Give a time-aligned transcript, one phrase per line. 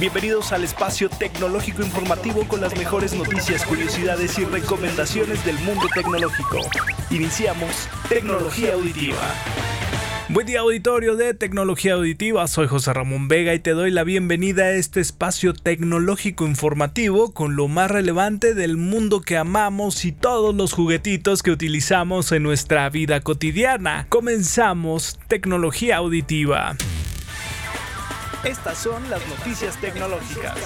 [0.00, 6.56] Bienvenidos al espacio tecnológico informativo con las mejores noticias, curiosidades y recomendaciones del mundo tecnológico.
[7.10, 9.18] Iniciamos Tecnología Auditiva.
[10.30, 14.62] Buen día auditorio de Tecnología Auditiva, soy José Ramón Vega y te doy la bienvenida
[14.62, 20.54] a este espacio tecnológico informativo con lo más relevante del mundo que amamos y todos
[20.54, 24.06] los juguetitos que utilizamos en nuestra vida cotidiana.
[24.08, 26.74] Comenzamos Tecnología Auditiva.
[28.44, 30.56] Estas son las noticias tecnológicas.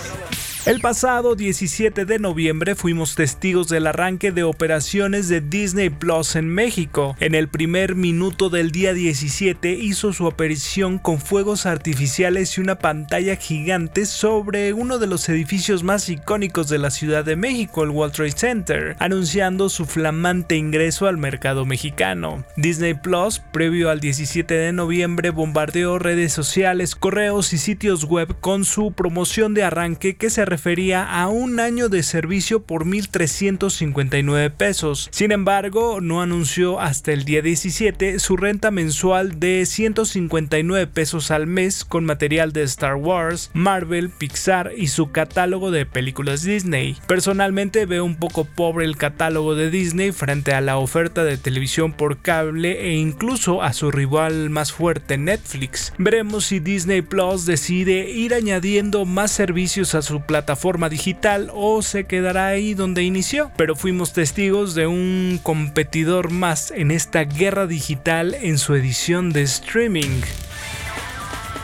[0.66, 6.48] El pasado 17 de noviembre fuimos testigos del arranque de operaciones de Disney Plus en
[6.48, 7.14] México.
[7.20, 12.78] En el primer minuto del día 17 hizo su aparición con fuegos artificiales y una
[12.78, 17.90] pantalla gigante sobre uno de los edificios más icónicos de la Ciudad de México, el
[17.90, 22.42] World Trade Center, anunciando su flamante ingreso al mercado mexicano.
[22.56, 28.64] Disney Plus, previo al 17 de noviembre, bombardeó redes sociales, correos y sitios web con
[28.64, 35.08] su promoción de arranque que se refería a un año de servicio por 1.359 pesos.
[35.10, 41.48] Sin embargo, no anunció hasta el día 17 su renta mensual de 159 pesos al
[41.48, 46.98] mes con material de Star Wars, Marvel, Pixar y su catálogo de películas Disney.
[47.08, 51.92] Personalmente veo un poco pobre el catálogo de Disney frente a la oferta de televisión
[51.92, 55.92] por cable e incluso a su rival más fuerte Netflix.
[55.98, 61.80] Veremos si Disney Plus decide ir añadiendo más servicios a su plataforma plataforma digital o
[61.80, 63.50] se quedará ahí donde inició.
[63.56, 69.40] Pero fuimos testigos de un competidor más en esta guerra digital en su edición de
[69.42, 70.20] streaming.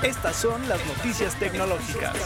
[0.03, 2.17] Estas son las noticias tecnológicas.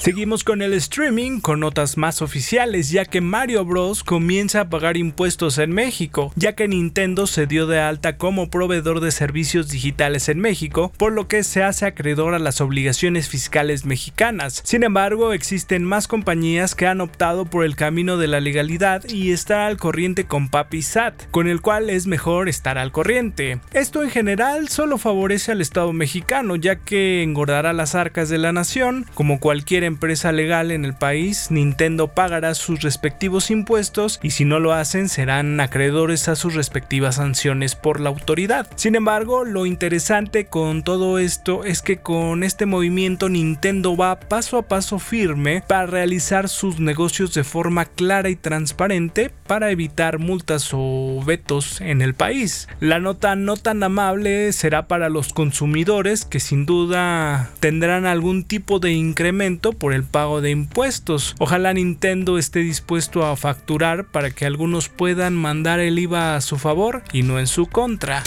[0.00, 4.96] Seguimos con el streaming con notas más oficiales ya que Mario Bros comienza a pagar
[4.96, 10.30] impuestos en México, ya que Nintendo se dio de alta como proveedor de servicios digitales
[10.30, 14.62] en México, por lo que se hace acreedor a las obligaciones fiscales mexicanas.
[14.64, 19.32] Sin embargo, existen más compañías que han optado por el camino de la legalidad y
[19.32, 23.60] estar al corriente con Papi Sat, con el cual es mejor estar al corriente.
[23.74, 28.52] Esto en general solo favorece al Estado mexicano, ya que engordará las arcas de la
[28.52, 34.44] nación, como cualquier empresa legal en el país, Nintendo pagará sus respectivos impuestos y si
[34.44, 38.66] no lo hacen serán acreedores a sus respectivas sanciones por la autoridad.
[38.76, 44.56] Sin embargo, lo interesante con todo esto es que con este movimiento Nintendo va paso
[44.56, 50.70] a paso firme para realizar sus negocios de forma clara y transparente para evitar multas
[50.72, 52.68] o vetos en el país.
[52.78, 58.78] La nota no tan amable será para los consumidores que sin duda tendrán algún tipo
[58.78, 61.34] de incremento por el pago de impuestos.
[61.40, 66.56] Ojalá Nintendo esté dispuesto a facturar para que algunos puedan mandar el IVA a su
[66.58, 68.22] favor y no en su contra.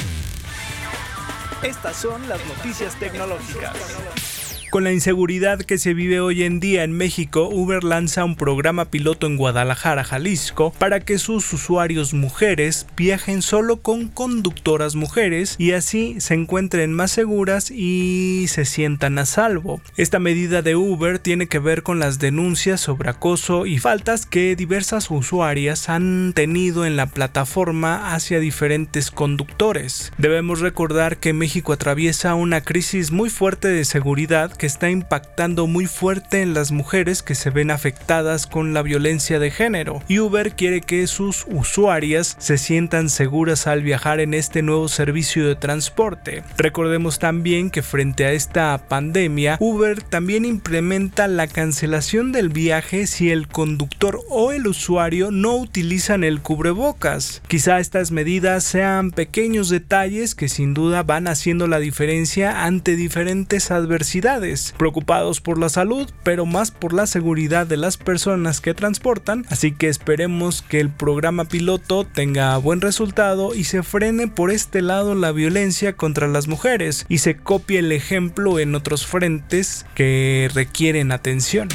[1.62, 4.33] Estas son las noticias tecnológicas.
[4.74, 8.86] Con la inseguridad que se vive hoy en día en México, Uber lanza un programa
[8.86, 15.74] piloto en Guadalajara, Jalisco, para que sus usuarios mujeres viajen solo con conductoras mujeres y
[15.74, 19.80] así se encuentren más seguras y se sientan a salvo.
[19.96, 24.56] Esta medida de Uber tiene que ver con las denuncias sobre acoso y faltas que
[24.56, 30.12] diversas usuarias han tenido en la plataforma hacia diferentes conductores.
[30.18, 35.88] Debemos recordar que México atraviesa una crisis muy fuerte de seguridad que está impactando muy
[35.88, 40.54] fuerte en las mujeres que se ven afectadas con la violencia de género y Uber
[40.54, 46.44] quiere que sus usuarias se sientan seguras al viajar en este nuevo servicio de transporte.
[46.56, 53.32] Recordemos también que frente a esta pandemia, Uber también implementa la cancelación del viaje si
[53.32, 57.42] el conductor o el usuario no utilizan el cubrebocas.
[57.50, 63.70] Quizá estas medidas sean pequeños detalles que sin duda van haciendo la diferencia ante diferentes
[63.70, 69.46] adversidades preocupados por la salud, pero más por la seguridad de las personas que transportan,
[69.50, 74.82] así que esperemos que el programa piloto tenga buen resultado y se frene por este
[74.82, 80.50] lado la violencia contra las mujeres y se copie el ejemplo en otros frentes que
[80.54, 81.70] requieren atención.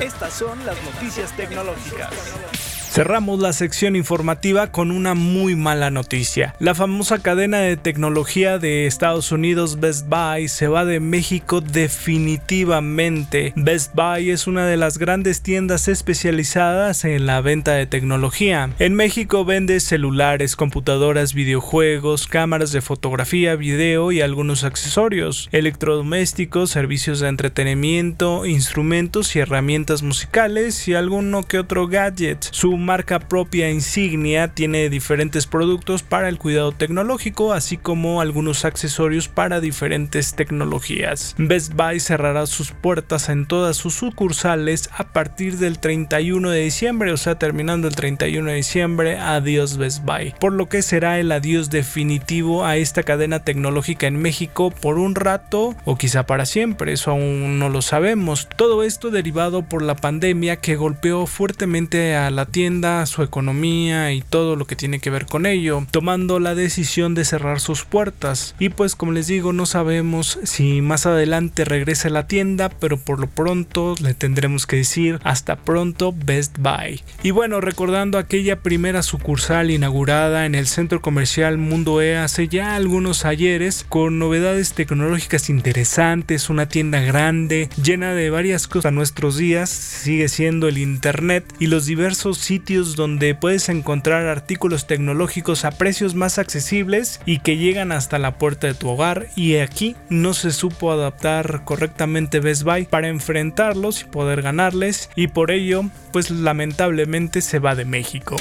[0.00, 2.67] Estas son las noticias tecnológicas.
[2.98, 6.56] Cerramos la sección informativa con una muy mala noticia.
[6.58, 13.52] La famosa cadena de tecnología de Estados Unidos Best Buy se va de México definitivamente.
[13.54, 18.70] Best Buy es una de las grandes tiendas especializadas en la venta de tecnología.
[18.80, 27.20] En México vende celulares, computadoras, videojuegos, cámaras de fotografía, video y algunos accesorios, electrodomésticos, servicios
[27.20, 32.42] de entretenimiento, instrumentos y herramientas musicales y alguno que otro gadget.
[32.50, 39.28] Su marca propia insignia tiene diferentes productos para el cuidado tecnológico, así como algunos accesorios
[39.28, 41.34] para diferentes tecnologías.
[41.36, 47.12] Best Buy cerrará sus puertas en todas sus sucursales a partir del 31 de diciembre,
[47.12, 51.30] o sea, terminando el 31 de diciembre, adiós Best Buy, por lo que será el
[51.30, 56.94] adiós definitivo a esta cadena tecnológica en México por un rato o quizá para siempre,
[56.94, 58.48] eso aún no lo sabemos.
[58.56, 64.22] Todo esto derivado por la pandemia que golpeó fuertemente a la tienda, su economía y
[64.22, 68.54] todo lo que tiene que ver con ello, tomando la decisión de cerrar sus puertas.
[68.58, 72.96] Y pues como les digo, no sabemos si más adelante regrese a la tienda, pero
[72.98, 77.02] por lo pronto le tendremos que decir hasta pronto Best Buy.
[77.22, 82.76] Y bueno, recordando aquella primera sucursal inaugurada en el centro comercial Mundo E hace ya
[82.76, 89.36] algunos ayeres con novedades tecnológicas interesantes, una tienda grande, llena de varias cosas a nuestros
[89.36, 92.57] días, sigue siendo el internet y los diversos sitios
[92.96, 98.66] donde puedes encontrar artículos tecnológicos a precios más accesibles y que llegan hasta la puerta
[98.66, 104.04] de tu hogar y aquí no se supo adaptar correctamente Best Buy para enfrentarlos y
[104.04, 108.36] poder ganarles y por ello pues lamentablemente se va de México.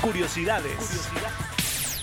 [0.00, 1.10] Curiosidades.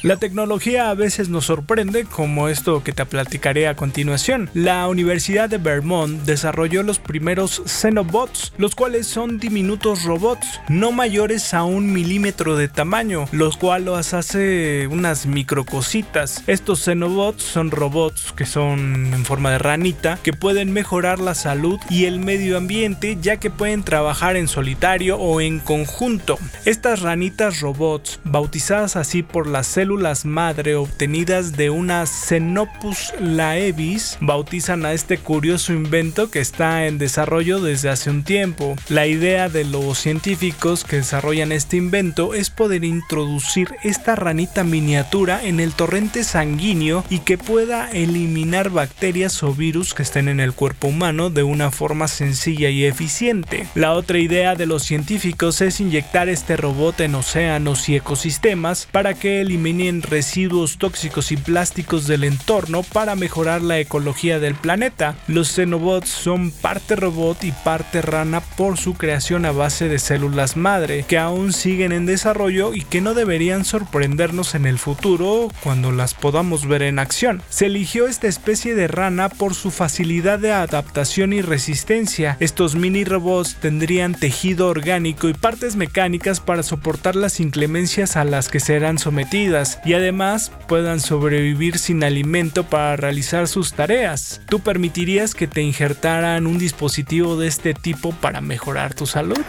[0.03, 4.47] La tecnología a veces nos sorprende, como esto que te platicaré a continuación.
[4.53, 11.55] La Universidad de Vermont desarrolló los primeros Xenobots, los cuales son diminutos robots, no mayores
[11.55, 16.43] a un milímetro de tamaño, los cuales hace unas microcositas.
[16.45, 21.79] Estos Xenobots son robots que son en forma de ranita, que pueden mejorar la salud
[21.89, 26.37] y el medio ambiente, ya que pueden trabajar en solitario o en conjunto.
[26.65, 34.17] Estas ranitas robots, bautizadas así por las células células madre obtenidas de una Xenopus laevis
[34.19, 38.75] bautizan a este curioso invento que está en desarrollo desde hace un tiempo.
[38.89, 45.41] La idea de los científicos que desarrollan este invento es poder introducir esta ranita miniatura
[45.45, 50.51] en el torrente sanguíneo y que pueda eliminar bacterias o virus que estén en el
[50.51, 53.67] cuerpo humano de una forma sencilla y eficiente.
[53.73, 59.13] La otra idea de los científicos es inyectar este robot en océanos y ecosistemas para
[59.13, 65.15] que elimine residuos tóxicos y plásticos del entorno para mejorar la ecología del planeta.
[65.27, 70.57] Los Xenobots son parte robot y parte rana por su creación a base de células
[70.57, 75.91] madre, que aún siguen en desarrollo y que no deberían sorprendernos en el futuro cuando
[75.91, 77.43] las podamos ver en acción.
[77.49, 82.35] Se eligió esta especie de rana por su facilidad de adaptación y resistencia.
[82.39, 88.49] Estos mini robots tendrían tejido orgánico y partes mecánicas para soportar las inclemencias a las
[88.49, 94.41] que serán sometidas y además puedan sobrevivir sin alimento para realizar sus tareas.
[94.47, 99.39] ¿Tú permitirías que te injertaran un dispositivo de este tipo para mejorar tu salud?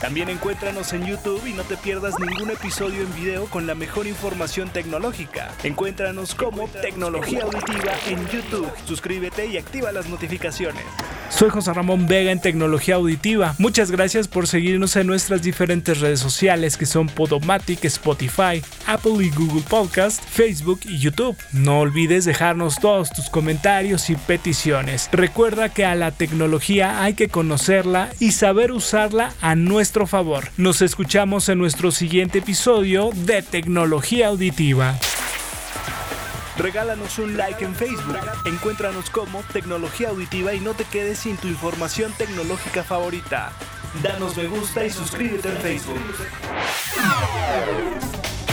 [0.00, 4.06] También encuéntranos en YouTube y no te pierdas ningún episodio en video con la mejor
[4.06, 5.52] información tecnológica.
[5.64, 8.70] Encuéntranos como Tecnología Auditiva en YouTube.
[8.86, 10.84] Suscríbete y activa las notificaciones.
[11.30, 13.54] Soy José Ramón Vega en Tecnología Auditiva.
[13.58, 19.30] Muchas gracias por seguirnos en nuestras diferentes redes sociales que son Podomatic, Spotify, Apple y
[19.30, 21.36] Google Podcast, Facebook y YouTube.
[21.52, 25.08] No olvides dejarnos todos tus comentarios y peticiones.
[25.12, 30.48] Recuerda que a la tecnología hay que conocerla y saber usarla a nuestro favor.
[30.56, 34.98] Nos escuchamos en nuestro siguiente episodio de Tecnología Auditiva.
[36.58, 38.18] Regálanos un like en Facebook.
[38.44, 43.52] Encuéntranos como Tecnología Auditiva y no te quedes sin tu información tecnológica favorita.
[44.02, 46.00] Danos me gusta y suscríbete en Facebook.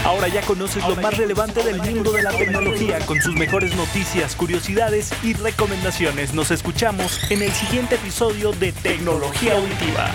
[0.04, 4.36] Ahora ya conoces lo más relevante del mundo de la tecnología con sus mejores noticias,
[4.36, 6.32] curiosidades y recomendaciones.
[6.36, 10.12] Nos escuchamos en el siguiente episodio de Tecnología Auditiva.